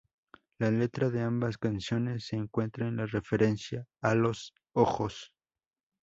[0.57, 5.31] La letra de ambas canciones se encuentra en la referencia a los ojos.